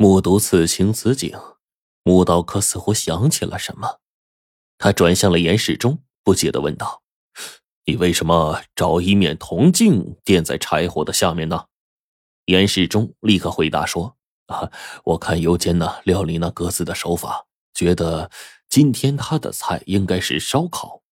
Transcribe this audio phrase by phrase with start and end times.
[0.00, 1.36] 目睹此情此景，
[2.04, 3.98] 穆道克似乎想起了什么，
[4.78, 7.02] 他转向了严世忠，不解的问道
[7.84, 11.64] ：“你为什么找一面铜镜垫在柴火的下面呢？”
[12.46, 14.16] 严世忠立刻回答说
[14.46, 14.70] ：“啊，
[15.02, 18.30] 我看尤坚呢料理那鸽子的手法，觉得
[18.68, 21.02] 今天他的菜应该是烧烤。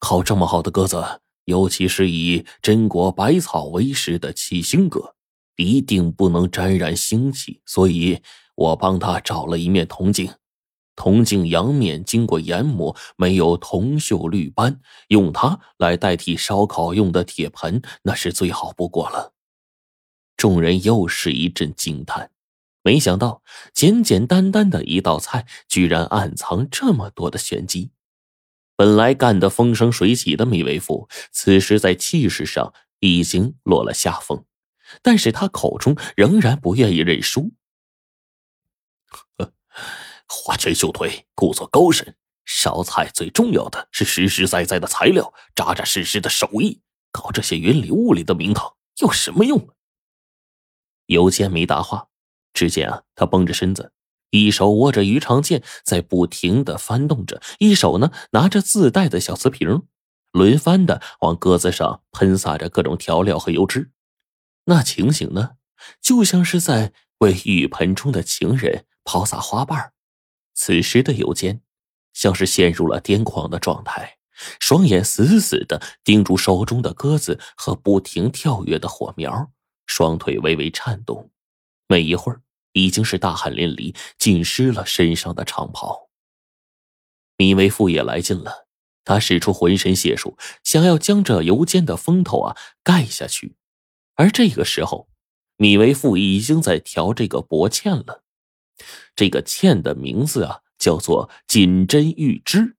[0.00, 5.14] 烤这么好的鸽子，尤其是以榛果百草为食的七星鸽。”
[5.60, 8.20] 一定不能沾染腥气，所以
[8.54, 10.32] 我帮他找了一面铜镜。
[10.96, 19.32] 铜镜阳面经过研磨，没有铜锈绿斑，用它来代替烧烤用的铁盆，那是最好不过了。
[20.36, 22.30] 众人又是一阵惊叹，
[22.82, 27.90] 没想到简简单单的一道菜，居然暗藏这么多的玄机。
[28.76, 34.44] 本来干得风生水起的米为父，此时在气势上已经落了下风。
[35.02, 37.52] 但是他口中仍然不愿意认输。
[40.26, 42.16] 花拳绣腿，故作高深。
[42.44, 46.80] 烧菜最重要的是实实在在的材料，扎扎实实的手艺。
[47.12, 49.68] 搞这些云里雾里的名堂有什么用？
[51.06, 52.08] 尤坚没答话。
[52.52, 53.92] 只见啊，他绷着身子，
[54.30, 59.82] 一手握着鱼肠剑，在不停的翻动着，一手呢拿着自带的小瓷瓶，
[60.32, 63.92] 轮番的往鸽子上喷洒着各种调料和油脂。
[64.70, 65.56] 那情形呢，
[66.00, 69.92] 就像是在为浴盆中的情人抛洒花瓣
[70.54, 71.60] 此时的尤坚，
[72.12, 74.18] 像是陷入了癫狂的状态，
[74.60, 79.50] 双眼死死的盯住手中的鸽子和不停跳跃的火苗，
[79.86, 81.32] 双腿微微颤动，
[81.88, 86.10] 没一会儿已经是大汗淋漓，浸湿了身上的长袍。
[87.36, 88.68] 米为父也来劲了，
[89.02, 93.56] 他使出浑身解数，想要将这尤坚的风头啊盖下去。
[94.20, 95.08] 而这个时候，
[95.56, 98.22] 米为父已经在调这个薄芡了。
[99.16, 102.76] 这个芡的名字啊，叫做锦针玉汁。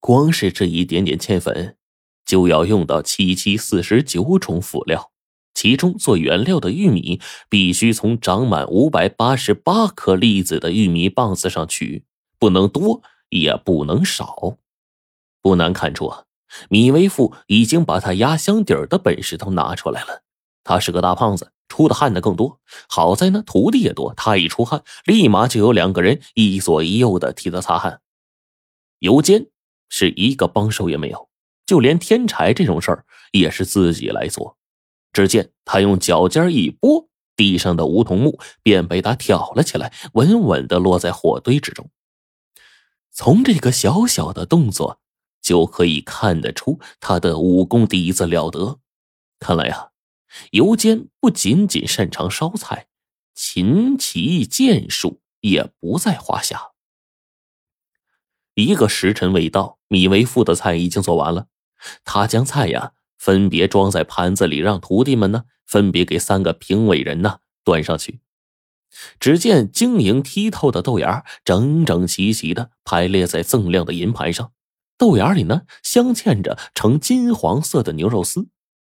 [0.00, 1.76] 光是这一点点芡粉，
[2.26, 5.12] 就要用到七七四十九种辅料。
[5.54, 12.04] 其中做原料的玉米，必须从长满五百八十八颗粒子的玉米棒子上取，
[12.36, 14.58] 不能多，也不能少。
[15.40, 16.24] 不难看出啊，
[16.68, 20.24] 米为父已经把他压箱底儿的本事都拿出来了。
[20.64, 22.58] 他是个大胖子，出的汗的更多。
[22.88, 28.00] 好在呢，徒弟也多，他一出汗，立马就有两个人一左一右的替他擦汗。
[28.98, 29.46] 尤坚
[29.90, 31.28] 是一个帮手也没有，
[31.66, 34.56] 就连添柴这种事儿也是自己来做。
[35.12, 41.90] 只见他用脚尖一拨，地上的梧桐木便被他挑了起来，稳稳的落在火堆之中。
[43.12, 44.98] 从这个小小的动作
[45.40, 48.80] 就可以看得出他的武功底子了得。
[49.38, 49.93] 看来呀。
[50.52, 52.86] 尤坚不仅仅擅长烧菜，
[53.34, 56.72] 琴棋剑术也不在话下。
[58.54, 61.48] 一个时辰未到，米为父的菜已经做完了。
[62.04, 68.20] 他将菜呀分别装在盘子里，让徒弟们呢分别给三个评委人呢端上去。
[69.18, 74.52] 只见晶莹剔透的豆芽整整齐齐的排列在锃亮的银盘上，
[74.96, 78.48] 豆芽里呢镶嵌着呈金黄色的牛肉丝，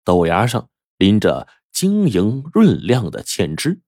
[0.04, 0.70] 豆芽上。
[1.00, 3.80] 淋着晶莹润亮的芡汁，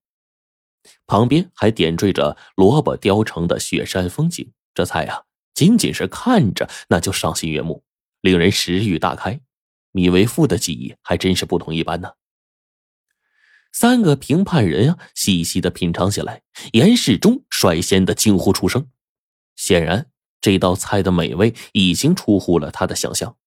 [1.05, 4.51] 旁边还点缀着萝卜雕成的雪山风景。
[4.73, 7.83] 这菜呀，仅仅是看着那就赏心悦目，
[8.21, 9.39] 令人食欲大开。
[9.91, 12.13] 米为父的技艺还真是不同一般呢。
[13.71, 16.41] 三个评判人啊，细细的品尝起来。
[16.71, 18.89] 严世忠率先的惊呼出声，
[19.55, 20.09] 显然
[20.41, 23.37] 这道菜的美味已经出乎了他的想象。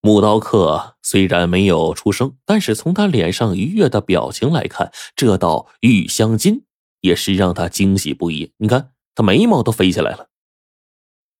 [0.00, 6.64] 木刀客虽然没有出声，但是从他脸上愉悦的表情来看，这道玉香金
[7.00, 8.52] 也是让他惊喜不已。
[8.58, 10.28] 你看，他眉毛都飞起来了。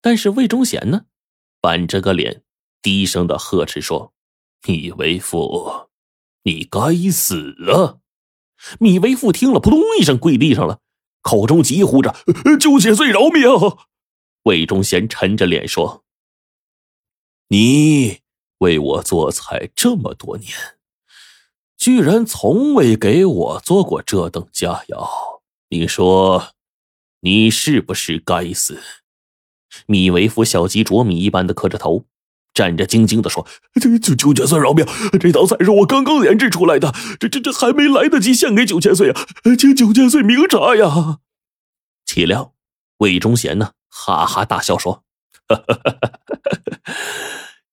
[0.01, 1.03] 但是魏忠贤呢，
[1.61, 2.43] 板着个脸，
[2.83, 4.13] 低声的呵斥说
[4.67, 5.89] ：“米为父，
[6.43, 6.81] 你该
[7.11, 7.99] 死啊！”
[8.81, 10.81] 米为父听了，扑通一声跪地上了，
[11.23, 12.15] 口中急呼着
[12.59, 13.43] ：“九千岁饶命！”
[14.45, 16.05] 魏忠贤沉着脸说
[17.49, 18.19] ：“你。”
[18.59, 20.53] 为我做菜这么多年，
[21.77, 26.49] 居然从未给我做过这等佳肴，你说，
[27.21, 28.81] 你是不是该死？
[29.87, 32.07] 米为夫小鸡啄米一般的磕着头，
[32.53, 33.47] 战战兢兢的说
[33.81, 34.85] ：“这九九千岁饶命！
[35.21, 39.27] 这道菜是我刚刚研制出来的，这这这还没来得及献给九千岁啊，
[39.57, 41.21] 请九千岁明察呀！”
[42.05, 42.55] 岂料
[42.97, 45.05] 魏忠贤呢，哈哈大笑说
[45.47, 46.11] ：“哈哈哈哈
[46.83, 46.93] 哈！”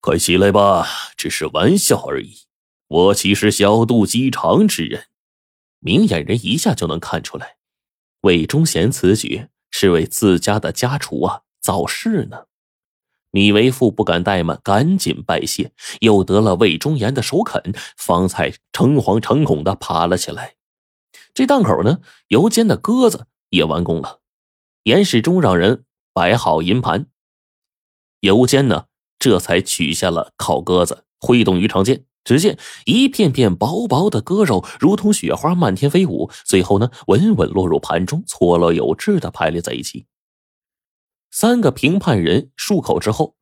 [0.05, 0.85] 快起来吧，
[1.17, 2.41] 只是玩笑而已。
[2.89, 5.07] 我岂是小肚鸡肠之人？
[5.79, 7.57] 明眼人一下就能看出来，
[8.21, 12.45] 魏忠贤此举是为自家的家厨啊造势呢。
[13.31, 15.71] 米为父不敢怠慢，赶紧拜谢，
[16.01, 20.53] 又得了魏忠言的首肯，方才诚惶诚恐的爬了起来。
[21.33, 24.21] 这档口呢，油煎的鸽子也完工了。
[24.83, 27.07] 严世忠让人摆好银盘，
[28.19, 28.85] 油煎呢
[29.19, 40.06] 这才取下了烤鸽子，挥动鱼肠剑，只见一片片薄薄的鸽肉如同雪花漫天飞舞，最后呢稳稳落入盘中，错落有致的排列在一起。
[41.31, 43.35] 三个评判人漱口之后，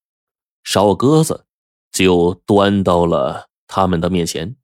[0.63, 1.45] 烧鸽子
[1.91, 4.55] 就端到了他们的面前，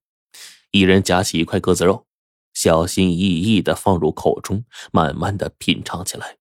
[0.71, 2.06] 一人夹起一块鸽子肉。
[2.51, 6.38] 小心翼翼的放入口中，慢慢的品尝起来。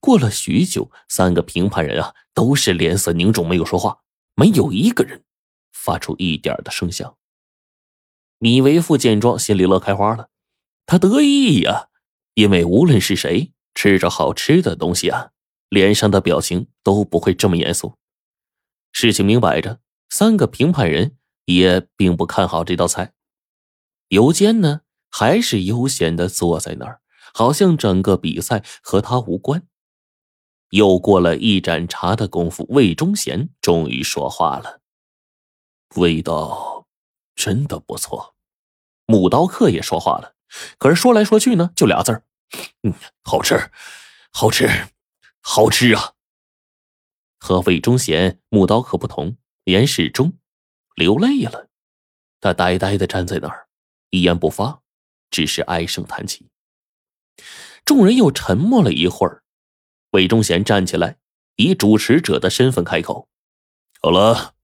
[0.00, 4.00] 过了许久，三个评判人啊，都是脸色凝重，没有说话，
[4.34, 5.24] 没有一个人
[5.72, 7.16] 发出一点的声响。
[8.38, 10.30] 米维夫见状，心里乐开花了，
[10.86, 11.88] 他得意呀，
[12.34, 15.30] 因为无论是谁吃着好吃的东西啊，
[15.68, 17.96] 脸上的表情都不会这么严肃。
[18.92, 23.12] 事情明摆着，三个评判人也并不看好这道菜。
[24.08, 24.80] 尤坚呢？
[25.12, 27.00] 还是悠闲的坐在那儿，
[27.34, 29.66] 好像整个比赛和他无关。
[30.70, 34.80] 又过了一盏茶的功夫，魏忠贤终于说话了
[35.96, 36.86] ：“味道
[37.36, 38.34] 真的不错。”
[39.06, 40.34] 木刀客也说话了，
[40.78, 42.24] 可是说来说去呢，就俩字儿
[42.82, 43.70] ：“嗯，好吃，
[44.32, 44.68] 好吃，
[45.40, 46.14] 好吃啊！”
[47.38, 50.34] 和魏忠贤、木刀客不同，严世忠
[50.94, 51.68] 流泪了，
[52.40, 53.68] 他呆呆的站在那儿，
[54.10, 54.82] 一言不发。
[55.32, 56.50] 只是唉声叹气。
[57.84, 59.44] 众人又沉默了一会儿，
[60.10, 61.18] 魏忠贤站起来，
[61.56, 63.28] 以主持者的身份开口
[64.02, 64.54] ：“好了，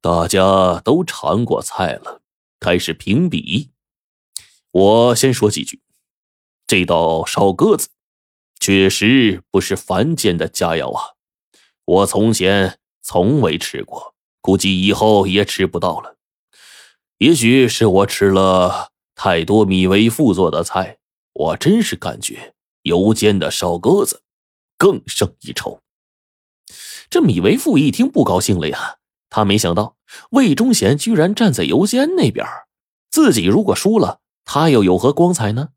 [0.00, 2.22] 大家都尝过菜了，
[2.60, 3.70] 开始评比。
[4.70, 5.80] 我先说几句。
[6.66, 7.88] 这道烧鸽子
[8.58, 11.14] 确实不是凡间的佳肴啊，
[11.84, 16.16] 我从前从未吃过，估计以后也吃不到了。
[17.18, 20.98] 也许是我吃了。”太多米为父做的菜，
[21.34, 24.22] 我真是感觉油煎的烧鸽子
[24.82, 25.80] 更胜一筹。
[27.08, 28.98] 这米为父一听不高兴了呀，
[29.30, 29.96] 他没想到
[30.30, 32.44] 魏忠贤居然站在油煎那边，
[33.08, 35.68] 自己如果输了，他又有何光彩呢？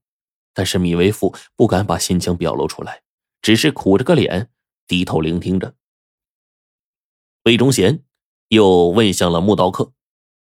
[0.56, 3.04] 但是米为父不敢把心情表露出来，
[3.44, 4.50] 只是苦着个脸
[4.88, 5.75] 低头聆听着。
[7.44, 8.04] 魏忠贤
[8.48, 9.94] 又问向了木刀客：“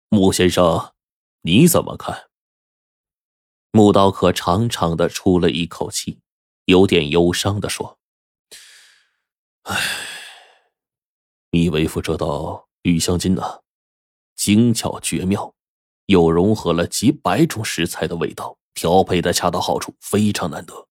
[0.10, 0.94] 木先生，
[1.42, 2.30] 你怎么看？”
[3.70, 6.22] 木刀客长长的出了一口气，
[6.66, 7.97] 有点忧伤的说
[9.70, 9.78] ：“唉，
[11.52, 13.60] 米为夫这道鱼香筋呐，
[14.36, 15.54] 精巧绝妙，
[16.06, 20.88] 又融合了几百种食材的味道，调配的恰到好处，非常难得。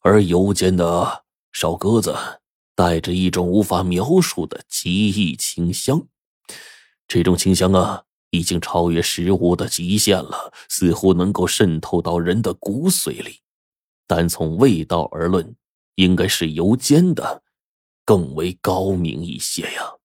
[0.00, 2.16] 而油煎的烧鸽子，
[2.74, 6.06] 带着一种无法描述的奇异清香，
[7.06, 13.40] 这种清香啊。”已经超越食物的极限了，似乎能够渗透到人的骨髓里。
[14.06, 15.56] 单从味道而论，
[15.98, 17.42] 应该是油煎的
[18.04, 19.97] 更为高明一些呀。